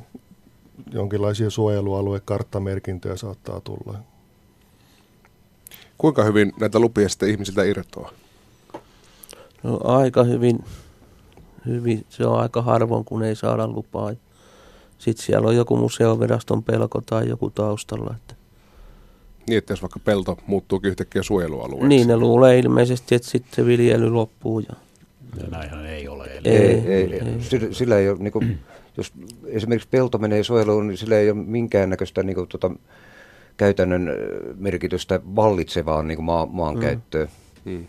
[0.91, 3.99] jonkinlaisia suojelualuekarttamerkintöjä saattaa tulla.
[5.97, 8.11] Kuinka hyvin näitä lupia sitten ihmisiltä irtoaa?
[9.63, 10.63] No aika hyvin,
[11.65, 12.05] hyvin.
[12.09, 14.13] Se on aika harvoin, kun ei saada lupaa.
[15.01, 18.15] Sitten siellä on joku museoviraston pelko tai joku taustalla.
[18.15, 18.35] Että
[19.47, 21.87] niin, että jos vaikka pelto muuttuukin yhtäkkiä suojelualueeksi.
[21.87, 24.59] Niin, ne luulee ilmeisesti, että sitten se viljely loppuu.
[24.59, 24.75] Ja...
[25.37, 26.25] Ja näinhän ei ole.
[26.25, 26.47] Eli...
[26.47, 27.41] Ei, ei, ei, ei.
[27.41, 28.59] Sillä, sillä ei ole, niin kuin,
[28.97, 29.13] jos
[29.45, 32.71] esimerkiksi pelto menee suojeluun, niin sillä ei ole minkäännäköistä niin kuin, tota,
[33.57, 34.09] käytännön
[34.57, 36.81] merkitystä vallitsevaan niin kuin maa, maan mm.
[36.81, 37.27] käyttöön.
[37.65, 37.87] Mm.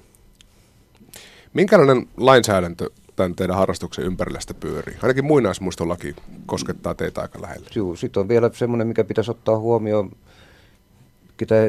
[1.55, 4.97] Minkälainen lainsäädäntö tämän teidän harrastuksen ympärillä sitä pyörii?
[5.03, 7.67] Ainakin muinaismuistolaki koskettaa teitä aika lähellä.
[7.75, 10.11] Joo, sitten on vielä semmoinen, mikä pitäisi ottaa huomioon,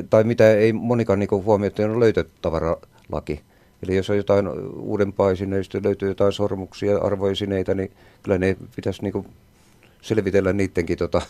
[0.10, 3.41] tai mitä ei monikaan niin huomioon, että on löytötavaralaki.
[3.84, 7.91] Eli jos on jotain uudempaa esineistä, löytyy jotain sormuksia, arvoisineitä, niin
[8.23, 9.27] kyllä ne pitäisi niin kuin
[10.01, 11.21] selvitellä niidenkin tota,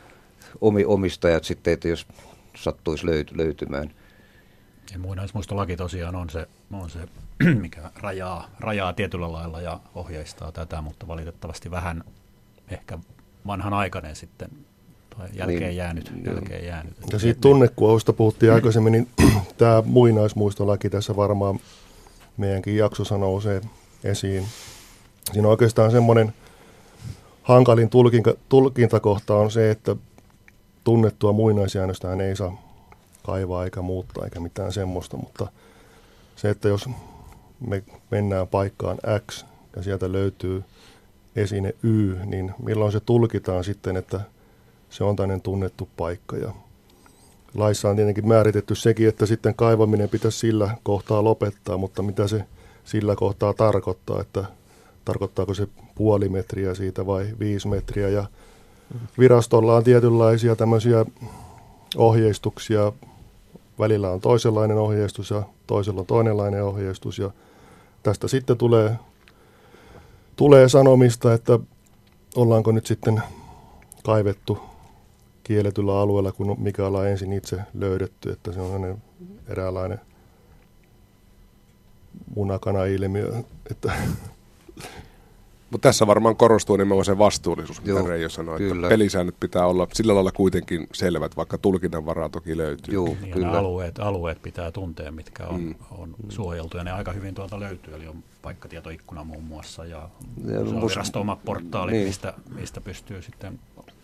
[0.60, 2.06] omi, omistajat sitten, että jos
[2.56, 3.90] sattuisi löyt, löytymään.
[4.92, 6.98] Ja muinaismuistolaki tosiaan on se, on se
[7.60, 12.04] mikä rajaa, rajaa tietyllä lailla ja ohjeistaa tätä, mutta valitettavasti vähän
[12.68, 12.98] ehkä
[13.46, 14.50] vanhanaikainen sitten
[15.18, 16.12] tai jälkeen niin, jäänyt.
[16.24, 16.94] Jälkeen jäänyt.
[17.12, 19.08] Ja siitä tunnekuohusta puhuttiin aikaisemmin, niin
[19.58, 21.58] tämä muinaismuistolaki tässä varmaan
[22.36, 23.60] meidänkin jaksossa nousee
[24.04, 24.46] esiin.
[25.32, 26.34] Siinä on oikeastaan semmoinen
[27.42, 29.96] hankalin tulkinta, tulkintakohta on se, että
[30.84, 32.71] tunnettua muinaisjäännöstä ei saa
[33.22, 35.46] kaivaa eikä muuttaa eikä mitään semmoista, mutta
[36.36, 36.88] se, että jos
[37.66, 38.98] me mennään paikkaan
[39.30, 39.44] X
[39.76, 40.64] ja sieltä löytyy
[41.36, 44.20] esine Y, niin milloin se tulkitaan sitten, että
[44.90, 46.52] se on tämmöinen tunnettu paikka ja
[47.54, 52.44] laissa on tietenkin määritetty sekin, että sitten kaivaminen pitäisi sillä kohtaa lopettaa, mutta mitä se
[52.84, 54.44] sillä kohtaa tarkoittaa, että
[55.04, 58.08] tarkoittaako se puoli metriä siitä vai viisi metriä.
[58.08, 58.24] Ja
[59.18, 61.06] virastolla on tietynlaisia tämmöisiä
[61.96, 62.92] ohjeistuksia.
[63.78, 67.18] Välillä on toisenlainen ohjeistus ja toisella on toinenlainen ohjeistus.
[67.18, 67.30] Ja
[68.02, 68.98] tästä sitten tulee,
[70.36, 71.58] tulee sanomista, että
[72.36, 73.22] ollaanko nyt sitten
[74.04, 74.58] kaivettu
[75.44, 78.98] kielletyllä alueella, kun mikä ollaan ensin itse löydetty, että se on
[79.48, 80.00] eräänlainen
[82.36, 83.32] munakana-ilmiö.
[83.70, 83.92] Että
[85.72, 88.86] Mutta tässä varmaan korostuu nimenomaan se vastuullisuus, mitä Joo, Reijo sanoi, kyllä.
[88.86, 92.94] että pelisäännöt pitää olla sillä lailla kuitenkin selvät, vaikka tulkinnan varaa toki löytyy.
[92.94, 93.58] Joo, niin, kyllä.
[93.58, 95.74] alueet, alueet pitää tuntea, mitkä on, mm.
[95.90, 100.08] on suojeltu, ja ne aika hyvin tuolta löytyy, eli on paikkatietoikkuna muun muassa, ja,
[100.46, 102.06] ja virasto oma portaali, niin.
[102.06, 103.58] mistä, mistä pystyy sitten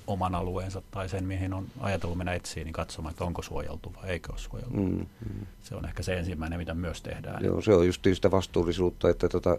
[0.06, 4.10] oman alueensa tai sen, mihin on ajatellut mennä etsiä, niin katsomaan, että onko suojeltu vai
[4.10, 4.76] eikö ole suojeltu.
[4.76, 5.46] Mm, mm.
[5.62, 7.44] Se on ehkä se ensimmäinen, mitä myös tehdään.
[7.44, 9.58] Joo, se on just sitä vastuullisuutta, että tota,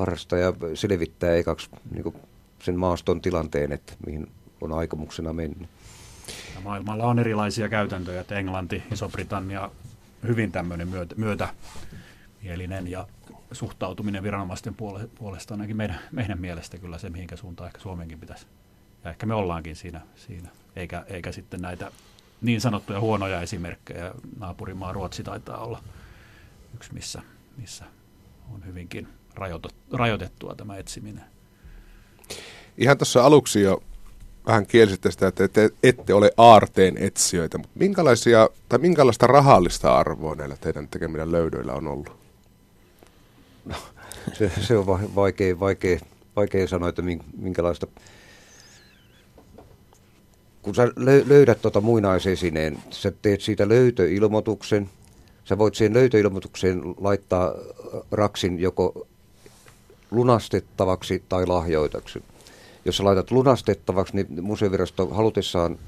[0.00, 2.14] harrastaja selvittää ekaksi niin
[2.62, 4.26] sen maaston tilanteen, että mihin
[4.60, 5.68] on aikomuksena mennyt.
[6.54, 9.70] Ja maailmalla on erilaisia käytäntöjä, että Englanti, Iso-Britannia
[10.26, 13.06] hyvin tämmöinen myötä, myötämielinen ja
[13.52, 14.74] suhtautuminen viranomaisten
[15.18, 18.46] puolesta ainakin meidän, meidän mielestä kyllä se, mihinkä suuntaan ehkä Suomenkin pitäisi.
[19.04, 20.48] Ja ehkä me ollaankin siinä, siinä.
[20.76, 21.92] Eikä, eikä sitten näitä
[22.40, 24.14] niin sanottuja huonoja esimerkkejä.
[24.38, 25.82] Naapurimaa Ruotsi taitaa olla
[26.74, 27.22] yksi, missä,
[27.56, 27.84] missä
[28.54, 29.08] on hyvinkin
[29.92, 31.24] rajoitettua tämä etsiminen.
[32.78, 33.82] Ihan tuossa aluksi jo
[34.46, 40.34] vähän kielsitte sitä, että te ette ole aarteen etsijöitä, mutta minkälaisia, tai minkälaista rahallista arvoa
[40.34, 42.12] näillä teidän tekemillä löydöillä on ollut?
[43.64, 43.76] No,
[44.32, 45.98] se, se on vaikea, vaikea,
[46.36, 47.02] vaikea sanoa, että
[47.36, 47.86] minkälaista.
[50.62, 50.88] Kun sä
[51.26, 54.90] löydät tuota muinaisesineen, sä teet siitä löytöilmoituksen,
[55.44, 57.54] sä voit siihen löytöilmoitukseen laittaa
[58.12, 59.06] raksin joko
[60.10, 62.22] lunastettavaksi tai lahjoitaksi
[62.84, 65.78] jos sä laitat lunastettavaksi, niin museovirasto halutessaan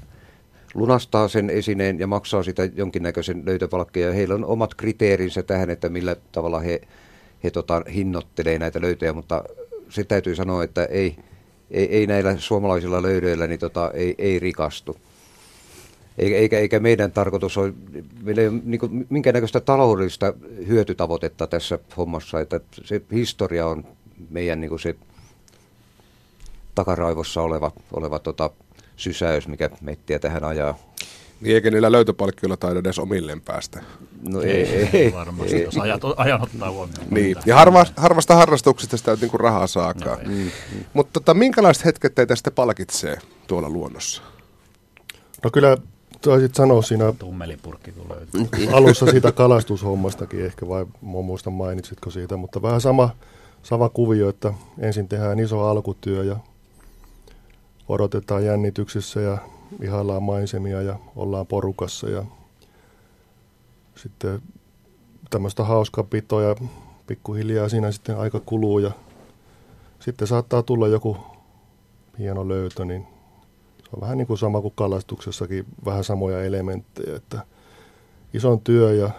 [0.73, 4.13] lunastaa sen esineen ja maksaa sitä jonkinnäköisen löytöpalkkia.
[4.13, 6.81] Heillä on omat kriteerinsä tähän, että millä tavalla he,
[7.43, 9.43] he tota, hinnoittelee näitä löytöjä, mutta
[9.89, 11.15] se täytyy sanoa, että ei,
[11.71, 14.97] ei, ei näillä suomalaisilla löydöillä niin tota, ei, ei rikastu.
[16.17, 17.73] Eikä, eikä, meidän tarkoitus ole,
[18.23, 20.33] meillä ei ole niin minkäännäköistä taloudellista
[20.67, 23.85] hyötytavoitetta tässä hommassa, että se historia on
[24.29, 24.95] meidän niin se
[26.75, 28.49] takaraivossa oleva, oleva tota,
[28.95, 30.77] sysäys, mikä mettiä tähän ajaa.
[31.41, 33.83] Niin eikä niillä löytöpalkkioilla taida edes omilleen päästä.
[34.29, 37.07] No ei, ei, ei varmasti, ei, jos ajat, ajan ottaa huomioon.
[37.09, 40.23] Niin, ja harva, harvasta harrastuksesta sitä niinku rahaa saakaan.
[40.23, 40.83] No, mm, mm.
[40.93, 44.21] Mutta tota, minkälaiset hetket teitä sitten palkitsee tuolla luonnossa?
[45.43, 45.77] No kyllä
[46.21, 48.67] taisit sanoa siinä Tummelipurkki kun löytyy.
[48.73, 53.09] alussa siitä kalastushommastakin ehkä, vai muista mainitsitko siitä, mutta vähän sama,
[53.63, 56.37] sama kuvio, että ensin tehdään iso alkutyö ja
[57.89, 59.37] odotetaan jännityksessä ja
[59.81, 62.25] ihaillaan maisemia ja ollaan porukassa ja
[63.95, 64.41] sitten
[65.29, 66.55] tämmöistä hauskaa pitoa ja
[67.07, 68.91] pikkuhiljaa siinä sitten aika kuluu ja
[69.99, 71.17] sitten saattaa tulla joku
[72.19, 73.07] hieno löytö, niin
[73.83, 77.45] se on vähän niin kuin sama kuin kalastuksessakin, vähän samoja elementtejä, että
[78.33, 79.11] ison työ ja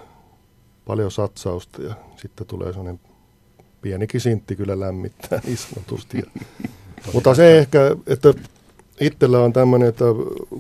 [0.87, 3.01] paljon satsausta ja sitten tulee sellainen
[3.85, 6.23] pienikin sintti kyllä lämmittää niin sanotusti.
[7.13, 8.35] Mutta se ehkä, että
[9.01, 10.05] itsellä on tämmöinen, että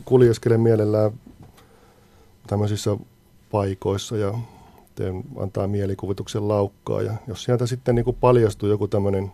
[0.04, 1.12] kuljeskelen mielellään
[2.46, 2.96] tämmöisissä
[3.50, 4.38] paikoissa ja
[4.94, 7.02] teen, antaa mielikuvituksen laukkaa.
[7.02, 9.32] Ja jos sieltä sitten niin kuin paljastuu joku tämmöinen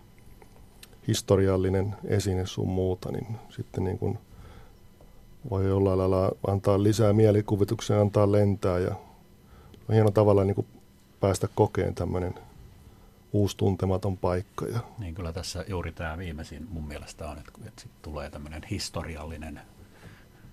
[1.08, 4.18] historiallinen esine sun muuta, niin sitten niin kuin
[5.50, 8.94] voi jollain lailla antaa lisää mielikuvituksen, antaa lentää ja
[9.88, 10.66] on hieno tavalla niin kuin
[11.20, 12.34] päästä kokeen tämmöinen–
[13.32, 14.66] uusi tuntematon paikka.
[14.66, 14.80] Ja...
[14.98, 19.60] Niin kyllä tässä juuri tämä viimeisin mun mielestä on, että, että sit tulee tämmöinen historiallinen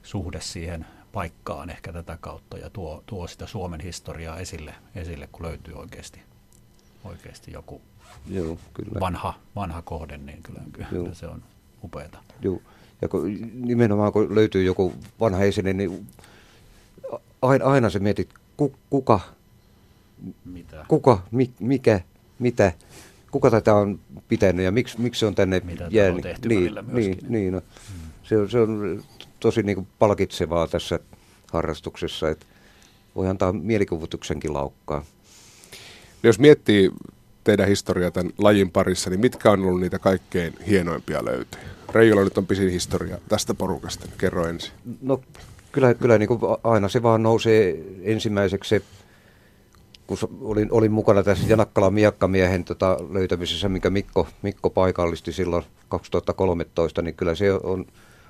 [0.03, 5.45] suhde siihen paikkaan ehkä tätä kautta ja tuo, tuo sitä Suomen historiaa esille, esille kun
[5.45, 6.21] löytyy oikeasti,
[7.03, 7.81] oikeasti joku
[8.29, 8.99] Joo, kyllä.
[8.99, 11.13] Vanha, vanha kohde, niin kyllä, kyllä Joo.
[11.13, 11.43] se on
[11.83, 12.17] upeata.
[12.41, 12.61] Joo.
[13.01, 16.07] Ja kun, nimenomaan kun löytyy joku vanha esine, niin
[17.41, 18.29] aina, aina se mietit,
[18.89, 19.19] kuka,
[20.45, 20.85] Mitä?
[20.87, 22.01] kuka, mi, mikä,
[22.39, 22.71] mitä,
[23.31, 26.15] kuka tätä on pitänyt ja miksi, miksi se on tänne mitä jäänyt.
[26.15, 27.61] On tehty niin, niin, niin no.
[27.89, 28.11] hmm.
[28.23, 29.03] se, on, se on
[29.39, 30.99] tosi niin kuin palkitsevaa tässä
[31.51, 32.45] harrastuksessa, että
[33.15, 35.05] voi antaa mielikuvituksenkin laukkaa.
[36.23, 36.91] Jos miettii
[37.43, 41.63] teidän historiaa tämän lajin parissa, niin mitkä on ollut niitä kaikkein hienoimpia löytöjä?
[41.93, 44.71] Reijolla nyt on pisin historia tästä porukasta, kerro ensin.
[45.01, 45.21] No
[45.71, 48.81] kyllä, kyllä niin kuin aina se vaan nousee ensimmäiseksi se
[50.07, 57.01] kun olin, olin mukana tässä Janakkalan miakkamiehen tota, löytämisessä, minkä Mikko, Mikko paikallisti silloin 2013,
[57.01, 57.85] niin kyllä se on,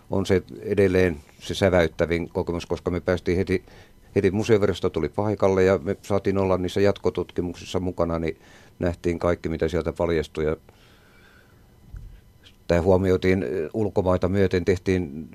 [0.10, 3.63] on se edelleen se säväyttävin kokemus, koska me päästiin heti,
[4.16, 8.38] heti museovirasto tuli paikalle ja me saatiin olla niissä jatkotutkimuksissa mukana, niin
[8.80, 10.46] nähtiin kaikki, mitä sieltä paljastui.
[10.46, 10.58] Ja
[12.68, 15.30] tämä huomioitiin ulkomaita myöten, tehtiin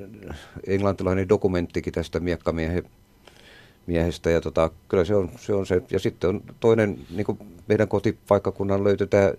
[0.67, 2.85] englantilainen dokumenttikin tästä miekkamiehen
[3.87, 4.31] miehestä.
[4.31, 5.83] Ja tota, kyllä se on, se on se.
[5.91, 9.33] Ja sitten on toinen, niin kuin meidän kotipaikkakunnan löytö, tämä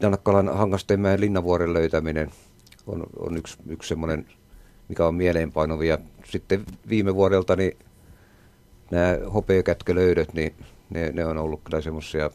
[0.00, 2.30] Janakkalan Hangastenmäen linnavuoren löytäminen
[2.86, 4.26] on, on yksi, yksi semmoinen,
[4.88, 5.98] mikä on mieleenpainuvia.
[6.24, 7.76] Sitten viime vuodelta niin
[8.90, 10.54] nämä hopeakätkölöydöt, niin
[10.90, 12.30] ne, ne on ollut kyllä semmoisia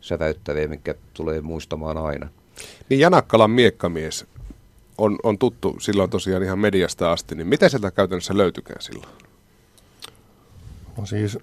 [0.00, 2.28] säväyttäviä, mikä tulee muistamaan aina.
[2.88, 4.26] Niin Janakkalan miekkamies
[4.98, 9.08] on, on tuttu silloin tosiaan ihan mediasta asti, niin mitä sieltä käytännössä löytykään silloin?
[10.98, 11.38] No siis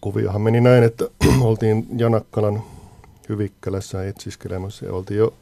[0.00, 1.04] kuviohan meni näin, että
[1.40, 2.62] oltiin Janakkalan
[3.28, 5.34] Hyvikkälässä etsiskelemässä ja oltiin jo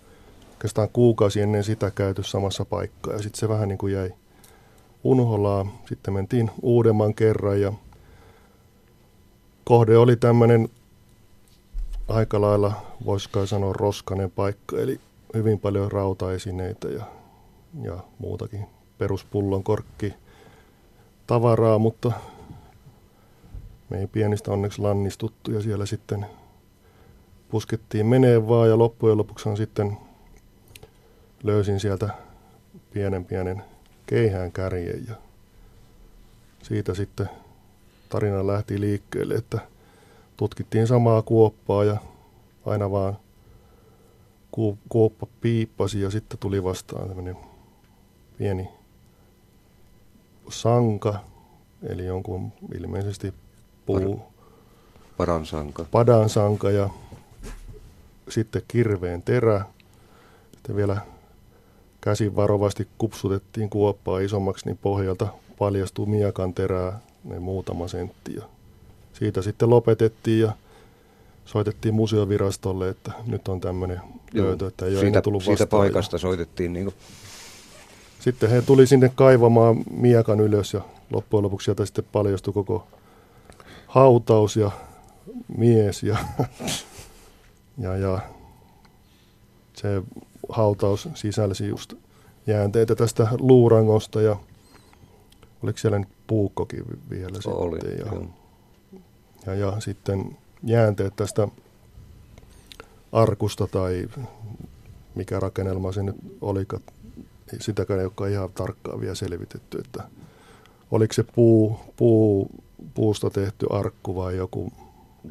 [0.50, 4.12] oikeastaan kuukausi ennen sitä käyty samassa paikkaa ja sitten se vähän niin kuin jäi
[5.04, 5.66] unholaa.
[5.88, 7.72] Sitten mentiin uudemman kerran ja
[9.64, 10.68] kohde oli tämmöinen
[12.09, 12.72] aika lailla,
[13.04, 15.00] voisiko sanoa, roskanen paikka, eli
[15.35, 17.04] hyvin paljon rautaesineitä ja,
[17.83, 18.66] ja muutakin
[18.98, 20.14] peruspullon korkki
[21.26, 22.12] tavaraa, mutta
[23.90, 26.27] me ei pienistä onneksi lannistuttu ja siellä sitten
[27.48, 29.96] puskettiin menee vaan ja loppujen lopuksi sitten
[31.42, 32.09] löysin sieltä
[32.92, 33.62] pienen pienen
[34.07, 35.14] keihään kärjen ja
[36.62, 37.29] siitä sitten
[38.09, 39.59] tarina lähti liikkeelle, että
[40.37, 41.96] tutkittiin samaa kuoppaa ja
[42.66, 43.16] aina vaan
[44.88, 47.37] kuoppa piippasi ja sitten tuli vastaan tämmöinen
[48.38, 48.68] pieni
[50.48, 51.20] sanka,
[51.83, 53.35] eli jonkun ilmeisesti
[53.88, 54.22] puu.
[55.16, 55.87] Padan sanka.
[55.90, 56.90] Padan sanka ja
[58.29, 59.64] sitten kirveen terä.
[60.55, 61.01] Sitten vielä
[62.01, 68.35] käsin varovasti kupsutettiin kuoppaa isommaksi, niin pohjalta paljastui miakan terää ne muutama sentti.
[68.35, 68.42] Ja
[69.12, 70.53] siitä sitten lopetettiin ja
[71.44, 74.01] soitettiin museovirastolle, että nyt on tämmöinen
[74.33, 75.81] löytö, että ei siitä, ole tullut siitä vastaan.
[75.81, 76.94] paikasta soitettiin niin kuin
[78.20, 82.87] Sitten he tuli sinne kaivamaan miakan ylös ja loppujen lopuksi sieltä sitten paljastui koko
[83.88, 84.70] hautaus ja
[85.57, 86.16] mies ja,
[87.85, 88.20] ja, ja
[89.74, 90.03] se
[90.48, 91.94] hautaus sisälsi just
[92.46, 94.37] jäänteitä tästä luurangosta ja
[95.62, 97.79] oliko siellä nyt puukkokin vielä oli.
[97.81, 98.35] sitten.
[99.46, 101.48] Ja, ja, ja sitten jäänteet tästä
[103.12, 104.09] arkusta tai
[105.14, 106.16] mikä rakennelma se nyt
[107.53, 110.05] ei sitäkään ei olekaan ihan tarkkaan vielä selvitetty, että
[110.90, 112.51] oliko se puu, puu,
[112.94, 114.72] puusta tehty arkku vai joku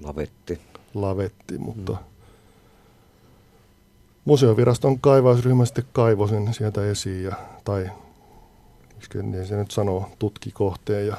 [0.03, 0.62] Lavetti.
[0.93, 1.97] lavetti, mutta mm.
[4.25, 7.89] museoviraston kaivausryhmä sitten kaivoi sen sieltä esiin, ja, tai
[8.95, 11.17] miksi niin se nyt sanoo, tutki kohteen ja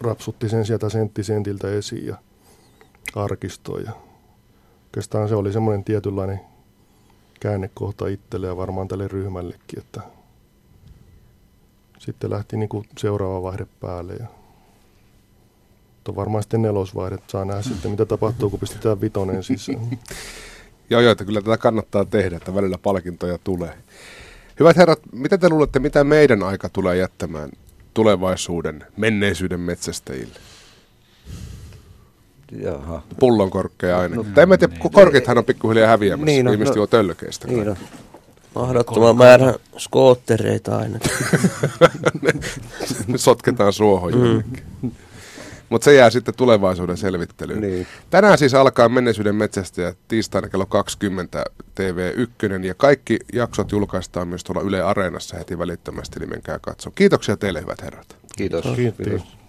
[0.00, 2.16] rapsutti sen sieltä sentti sentiltä esiin ja
[3.14, 3.84] arkistoi.
[3.84, 3.92] Ja
[4.84, 6.40] oikeastaan se oli semmoinen tietynlainen
[7.40, 10.00] käännekohta itselle ja varmaan tälle ryhmällekin, että
[11.98, 14.26] sitten lähti niin kuin seuraava vaihde päälle ja
[16.06, 19.78] mutta varmaan sitten nelosvaihde saa nähdä sitten, mitä tapahtuu, kun pistetään vitonen sisään.
[20.90, 23.74] Joo, joo, että kyllä tätä kannattaa tehdä, että välillä palkintoja tulee.
[24.60, 27.50] Hyvät herrat, mitä te luulette, mitä meidän aika tulee jättämään
[27.94, 30.38] tulevaisuuden, menneisyyden metsästäjille?
[32.62, 33.02] Jaha.
[33.20, 34.16] Pullonkorkkeja aina.
[34.16, 36.86] No, tai en tiedä, kun korkithan on pikkuhiljaa häviämässä, Niin niin on, ihmiset no- juo
[36.86, 37.48] tölkeistä.
[37.48, 37.76] Niin on.
[38.56, 40.98] Mahdottoman määrän skoottereita aina.
[43.06, 44.62] Ne sotketaan suohon jonnekin.
[45.68, 47.60] Mutta se jää sitten tulevaisuuden selvittelyyn.
[47.60, 47.86] Niin.
[48.10, 51.44] Tänään siis alkaa Menneisyyden metsästäjä tiistaina kello 20
[51.80, 56.94] TV1 ja kaikki jaksot julkaistaan myös tuolla Yle Areenassa heti välittömästi, niin menkää katsomaan.
[56.94, 58.16] Kiitoksia teille hyvät herrat.
[58.36, 58.64] Kiitos.
[58.76, 58.96] Kiitos.
[58.96, 59.45] Kiitos.